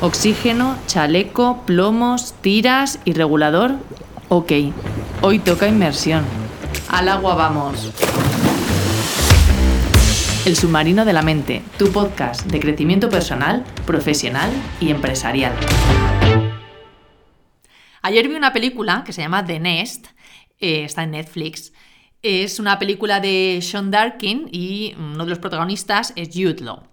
[0.00, 3.74] Oxígeno, chaleco, plomos, tiras y regulador.
[4.28, 4.52] Ok,
[5.22, 6.24] hoy toca inmersión.
[6.88, 7.92] Al agua vamos.
[10.46, 15.52] El submarino de la mente, tu podcast de crecimiento personal, profesional y empresarial.
[18.00, 20.06] Ayer vi una película que se llama The Nest,
[20.60, 21.72] eh, está en Netflix.
[22.22, 26.84] Es una película de Sean Darkin y uno de los protagonistas es Jude Law.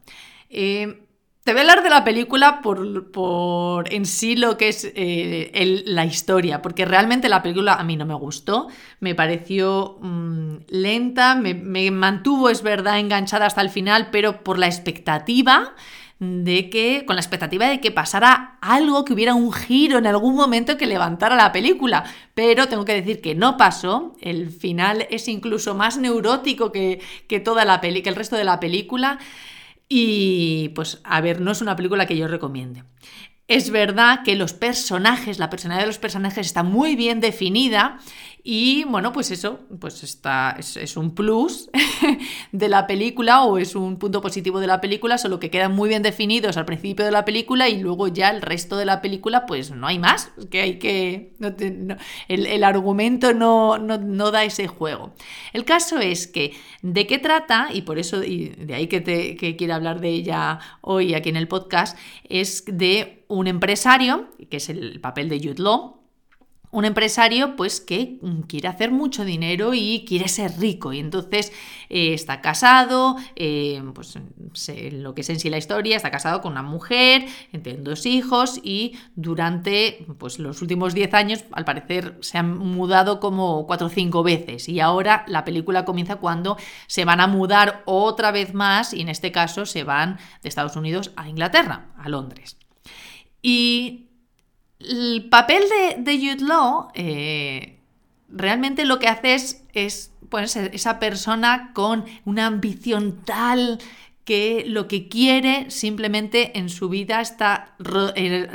[0.50, 1.05] Eh,
[1.46, 6.04] te voy a hablar de la película por, en sí lo que es eh, la
[6.04, 8.68] historia, porque realmente la película a mí no me gustó,
[9.00, 14.58] me pareció mm, lenta, me, me, mantuvo, es verdad, enganchada hasta el final, pero por
[14.58, 15.76] la expectativa
[16.18, 20.36] de que, con la expectativa de que pasara algo, que hubiera un giro en algún
[20.36, 22.06] momento que levantara la película.
[22.34, 24.16] Pero tengo que decir que no pasó.
[24.20, 28.46] El final es incluso más neurótico que, que toda la peli, que el resto de
[28.46, 29.20] la película.
[29.88, 32.84] Y pues, a ver, no es una película que yo recomiende.
[33.48, 38.00] Es verdad que los personajes, la personalidad de los personajes está muy bien definida
[38.48, 41.68] y bueno, pues eso, pues está, es, un plus
[42.52, 45.90] de la película o es un punto positivo de la película, solo que quedan muy
[45.90, 49.48] bien definidos al principio de la película y luego ya el resto de la película
[49.48, 51.34] pues no hay más, que hay que...
[52.28, 55.16] el, argumento no, no, da ese juego.
[55.52, 59.38] El caso es que de qué trata, y por eso, y de ahí que, te,
[59.38, 61.98] que quiero hablar de ella hoy aquí en el podcast,
[62.30, 65.64] es de un empresario, que es el papel de Jude
[66.76, 71.54] un empresario pues que mm, quiere hacer mucho dinero y quiere ser rico y entonces
[71.90, 74.20] eh, está casado, eh, pues
[74.92, 77.26] lo que es en sí la historia, está casado con una mujer,
[77.64, 83.22] tienen dos hijos y durante pues, los últimos 10 años al parecer se han mudado
[83.22, 87.84] como cuatro o cinco veces y ahora la película comienza cuando se van a mudar
[87.86, 92.10] otra vez más y en este caso se van de Estados Unidos a Inglaterra, a
[92.10, 92.58] Londres.
[93.42, 94.06] Y
[94.90, 97.80] el papel de, de Jude Law eh,
[98.30, 99.34] realmente lo que hace
[99.74, 103.80] es, pues, esa persona con una ambición tal
[104.26, 107.76] que lo que quiere simplemente en su vida está
[108.16, 108.48] eh,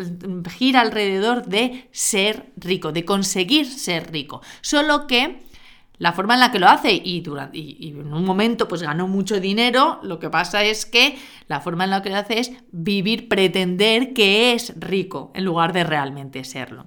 [0.58, 4.42] gira alrededor de ser rico, de conseguir ser rico.
[4.62, 5.42] Solo que
[6.00, 9.06] la forma en la que lo hace y, durante, y, en un momento pues ganó
[9.06, 12.53] mucho dinero, lo que pasa es que la forma en la que lo hace es
[12.72, 16.87] vivir, pretender que es rico en lugar de realmente serlo.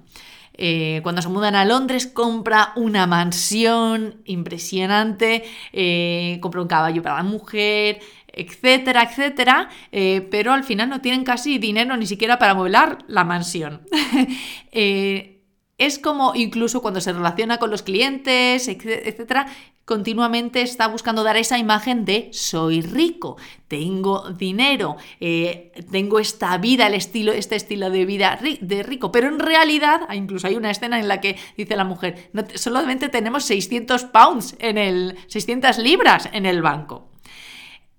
[0.52, 7.16] Eh, cuando se mudan a Londres compra una mansión impresionante, eh, compra un caballo para
[7.16, 12.52] la mujer, etcétera, etcétera, eh, pero al final no tienen casi dinero ni siquiera para
[12.52, 13.82] amueblar la mansión.
[15.78, 19.46] es como incluso cuando se relaciona con los clientes, etcétera,
[19.84, 23.36] continuamente está buscando dar esa imagen de soy rico,
[23.68, 29.12] tengo dinero, eh, tengo esta vida, el estilo, este estilo de vida de rico.
[29.12, 33.44] Pero en realidad, incluso hay una escena en la que dice la mujer, solamente tenemos
[33.44, 37.10] 600 pounds en el, 600 libras en el banco.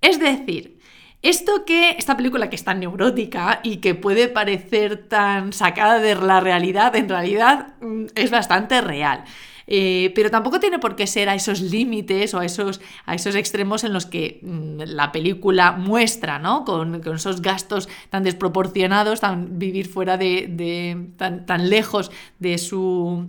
[0.02, 0.75] Es decir,
[1.30, 6.16] esto que, esta película que es tan neurótica y que puede parecer tan sacada de
[6.16, 9.24] la realidad, en realidad mm, es bastante real.
[9.68, 13.34] Eh, pero tampoco tiene por qué ser a esos límites o a esos, a esos
[13.34, 16.64] extremos en los que mm, la película muestra, ¿no?
[16.64, 23.28] Con, esos gastos tan desproporcionados, tan vivir fuera de, tan, tan lejos de su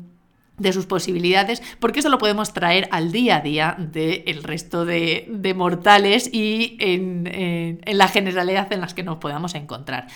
[0.58, 5.54] de sus posibilidades, porque eso lo podemos traer al día a día del resto de,
[5.56, 10.06] mortales y en, en, la generalidad en las que nos podamos encontrar.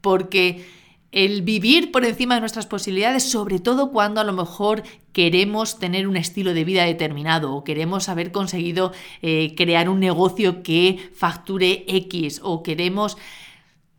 [0.00, 0.64] Porque
[1.14, 4.82] el vivir por encima de nuestras posibilidades, sobre todo cuando a lo mejor
[5.12, 10.64] queremos tener un estilo de vida determinado o queremos haber conseguido eh, crear un negocio
[10.64, 13.16] que facture X o queremos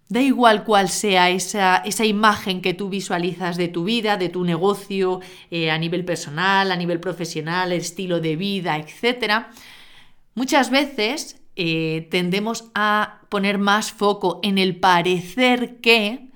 [0.07, 4.43] Da igual cuál sea esa, esa, imagen que tú visualizas de tu vida, de tu
[4.43, 9.47] negocio, eh, a nivel personal, a nivel profesional, estilo de vida, etc.
[10.35, 16.29] Muchas veces eh, tendemos a poner más foco en el parecer que,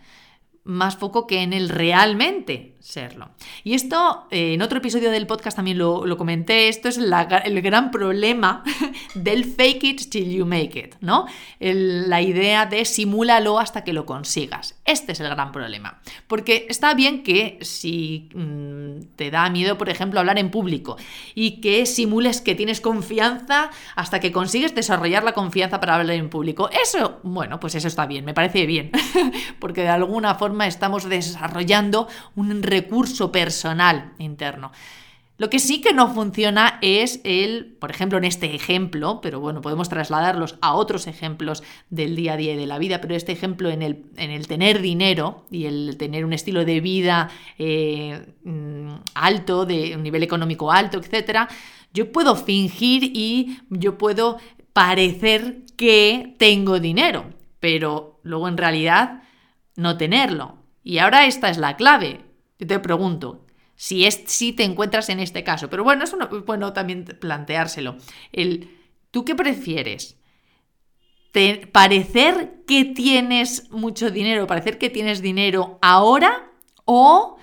[0.63, 3.29] más foco que en el realmente serlo.
[3.63, 7.91] Y esto, eh, en otro episodio del podcast también lo, comenté, esto es el gran
[7.91, 8.63] problema
[9.15, 11.25] del fake it till you make it, ¿no?
[11.59, 14.75] la idea de simúlalo hasta que lo consigas.
[14.85, 16.01] Este es el gran problema.
[16.27, 20.97] Porque está bien que si mm, te da miedo, por ejemplo, hablar en público
[21.35, 26.29] y que simules que tienes confianza hasta que consigues desarrollar la confianza para hablar en
[26.29, 28.91] público, eso, bueno, pues eso está bien, me parece bien,
[29.59, 34.71] porque de alguna forma estamos desarrollando un recurso personal interno.
[35.39, 39.61] Lo que sí que no funciona es el, por ejemplo, en este ejemplo, pero bueno,
[39.61, 43.31] podemos trasladarlos a otros ejemplos del día a día y de la vida, pero este
[43.31, 48.33] ejemplo en el, en el tener dinero y el tener un estilo de vida eh,
[48.43, 51.47] mm, alto, de un nivel económico alto, etcétera,
[51.93, 54.39] yo puedo fingir y yo puedo
[54.73, 57.23] parecer que tengo dinero,
[57.61, 59.23] pero luego en realidad
[59.77, 60.57] no tenerlo.
[60.83, 62.28] Y ahora esta es la clave.
[62.59, 63.45] Yo te pregunto,
[63.75, 65.69] si, es, si te encuentras en este caso.
[65.69, 66.13] Pero bueno, es
[66.45, 67.95] bueno también planteárselo.
[68.33, 68.77] El,
[69.09, 70.17] ¿Tú qué prefieres?
[71.71, 76.51] ¿Parecer que tienes mucho dinero, parecer que tienes dinero ahora
[76.85, 77.37] o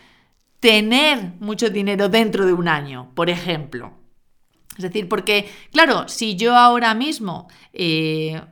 [0.61, 3.95] tener mucho dinero dentro de un año, por ejemplo?
[4.77, 8.43] Es decir, porque, claro, si yo ahora mismo, eh,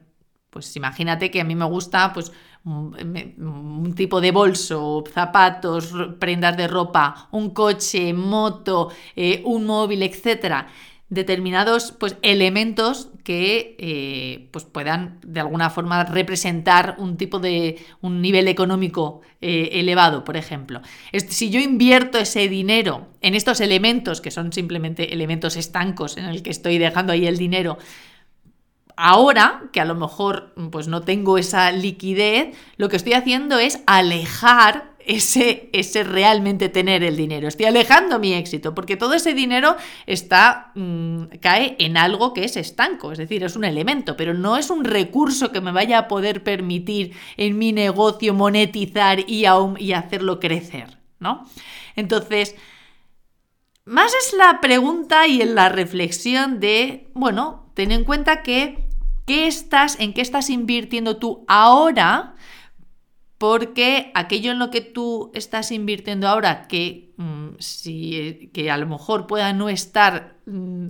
[0.48, 2.32] pues imagínate que a mí me gusta, pues
[2.64, 10.68] un tipo de bolso, zapatos, prendas de ropa, un coche, moto, eh, un móvil, etcétera,
[11.08, 18.20] determinados pues, elementos que eh, pues puedan de alguna forma representar un tipo de un
[18.20, 20.80] nivel económico eh, elevado, por ejemplo.
[21.28, 26.42] Si yo invierto ese dinero en estos elementos, que son simplemente elementos estancos en el
[26.42, 27.78] que estoy dejando ahí el dinero,
[28.96, 33.80] ahora, que a lo mejor pues no tengo esa liquidez, lo que estoy haciendo es
[33.86, 37.46] alejar ese, ese realmente tener el dinero.
[37.46, 39.76] Estoy alejando mi éxito, porque todo ese dinero
[40.06, 44.56] está, mm, cae en algo que es estanco, es decir, es un elemento, pero no
[44.56, 49.44] es un recurso que me vaya a poder permitir en mi negocio monetizar y,
[49.78, 51.46] y hacerlo crecer, ¿no?
[51.96, 52.56] Entonces,
[53.84, 58.88] más es la pregunta y en la reflexión de, bueno, ten en cuenta que
[59.26, 62.34] ¿qué estás, en qué estás invirtiendo tú ahora,
[63.38, 68.86] porque aquello en lo que tú estás invirtiendo ahora, que, mm, si, que a lo
[68.86, 70.88] mejor pueda no estar mm,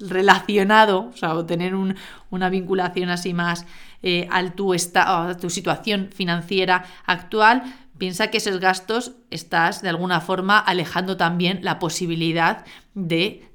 [0.00, 3.66] relacionado, o sea, o tener una vinculación así más
[4.02, 7.62] eh, a, tu a tu situación financiera actual,
[7.96, 12.64] Piensa que esos gastos estás de alguna forma alejando también la posibilidad
[12.94, 13.48] de,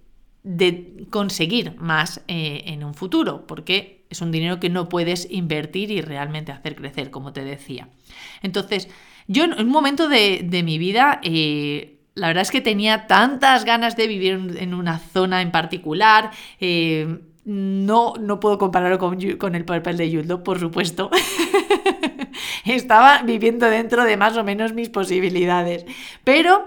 [0.49, 5.91] de conseguir más eh, en un futuro, porque es un dinero que no puedes invertir
[5.91, 7.89] y realmente hacer crecer, como te decía.
[8.41, 8.89] Entonces,
[9.27, 13.95] yo en un momento de, mi vida, eh, la verdad es que tenía tantas ganas
[13.95, 16.31] de vivir en una zona en particular.
[16.59, 21.11] Eh, no, no puedo compararlo con, con el papel de YouTube, por supuesto.
[22.65, 25.85] estaba viviendo dentro de más o menos mis posibilidades.
[26.23, 26.65] Pero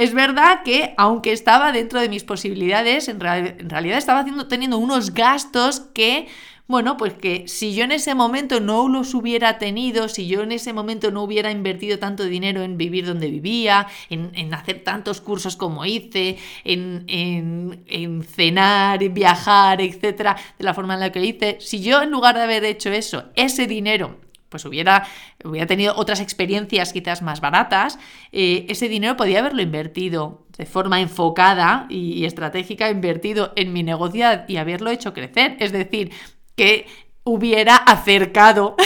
[0.00, 5.12] es verdad que, aunque estaba dentro de mis posibilidades, en, realidad estaba haciendo, teniendo unos
[5.12, 6.26] gastos que,
[6.66, 10.52] bueno, pues que si yo en ese momento no los hubiera tenido, si yo en
[10.52, 15.56] ese momento no hubiera invertido tanto dinero en vivir donde vivía, en, hacer tantos cursos
[15.56, 21.22] como hice, en, en, en cenar, en viajar, etcétera, de la forma en la que
[21.22, 24.16] hice, si yo en lugar de haber hecho eso, ese dinero
[24.50, 25.06] pues hubiera,
[25.42, 27.98] hubiera tenido otras experiencias quizás más baratas,
[28.32, 34.26] eh, ese dinero podía haberlo invertido de forma enfocada y, estratégica, invertido en mi negocio
[34.46, 35.56] y haberlo hecho crecer.
[35.58, 36.12] Es decir,
[36.54, 36.86] que
[37.24, 38.76] hubiera acercado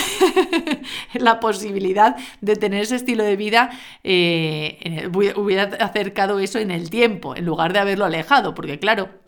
[1.15, 3.71] la posibilidad de tener ese estilo de vida,
[4.05, 9.24] eh, hubiera acercado eso en el tiempo, en lugar de haberlo alejado, porque claro,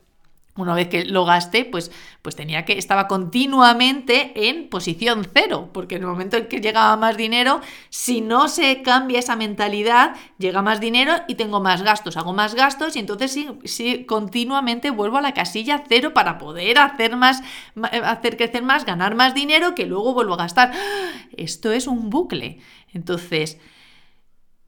[0.56, 1.91] una vez que lo gasté, pues,
[2.23, 6.97] pues tenía que, estaba continuamente en posición cero, porque en el momento en que llegaba
[6.97, 7.61] más dinero,
[7.91, 12.55] si no se cambia esa mentalidad, llega más dinero y tengo más gastos, hago más
[12.55, 17.43] gastos y entonces sí, sí continuamente vuelvo a la casilla cero para poder hacer más,
[18.05, 20.72] hacer crecer más, ganar más dinero que luego vuelvo a gastar.
[21.36, 22.60] Esto es un bucle.
[22.93, 23.58] Entonces,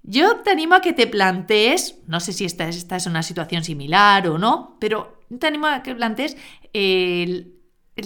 [0.03, 3.65] yo te animo a que te plantees, no sé si esta, esta es una situación
[3.65, 6.37] similar o no, pero te animo a que plantees
[6.73, 7.55] el,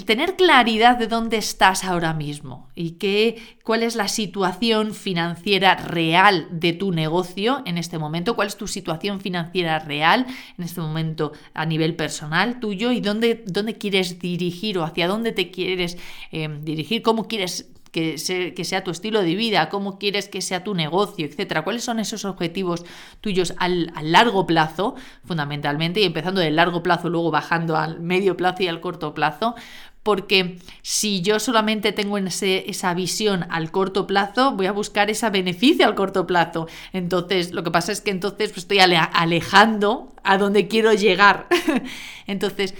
[0.06, 6.48] tener claridad de dónde estás ahora mismo y qué, cuál es la situación financiera real
[6.50, 10.26] de tu negocio en este momento, cuál es tu situación financiera real
[10.56, 15.32] en este momento a nivel personal tuyo y dónde, dónde quieres dirigir o hacia dónde
[15.32, 15.98] te quieres
[16.30, 20.74] eh, dirigir, cómo quieres que, sea tu estilo de vida, cómo quieres que sea tu
[20.74, 21.62] negocio, etcétera.
[21.62, 22.84] ¿Cuáles son esos objetivos
[23.20, 28.62] tuyos al, largo plazo, fundamentalmente, y empezando del largo plazo, luego bajando al medio plazo
[28.62, 29.54] y al corto plazo?
[30.02, 35.86] Porque si yo solamente tengo esa visión al corto plazo, voy a buscar ese beneficio
[35.86, 36.66] al corto plazo.
[36.92, 41.46] Entonces, lo que pasa es que entonces pues, estoy alejando a donde quiero llegar.
[42.26, 42.74] entonces,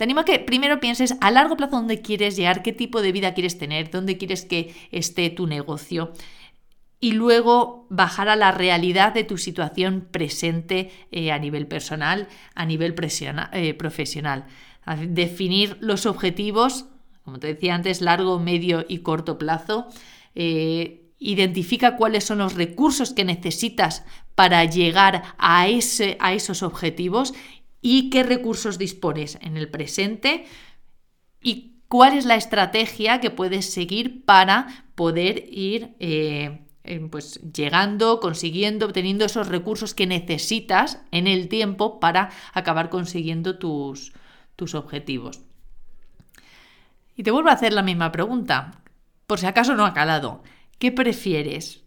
[0.00, 3.12] te animo a que primero pienses a largo plazo dónde quieres llegar, qué tipo de
[3.12, 6.14] vida quieres tener, dónde quieres que esté tu negocio.
[7.00, 12.64] y luego bajar a la realidad de tu situación presente eh, a nivel personal, a
[12.64, 12.94] nivel
[13.52, 14.46] eh, profesional.
[15.06, 16.86] Definir los objetivos,
[17.22, 19.86] como te decía antes, largo, medio y corto plazo.
[20.34, 24.02] Eh, identifica cuáles son los recursos que necesitas
[24.34, 27.34] para llegar a, ese, a esos objetivos
[27.82, 30.46] y qué recursos dispones en el presente
[31.40, 35.96] y cuál es la estrategia que puedes seguir para poder ir
[37.10, 44.12] pues llegando, consiguiendo, obteniendo esos recursos que necesitas en el tiempo para acabar consiguiendo tus,
[44.56, 45.40] tus objetivos.
[47.16, 48.82] Y te vuelvo a hacer la misma pregunta,
[49.26, 50.42] por si acaso no ha calado.
[50.78, 51.82] ¿Qué prefieres?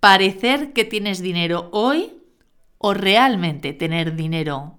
[0.00, 2.14] ¿Parecer que tienes dinero hoy
[2.78, 4.78] o realmente tener dinero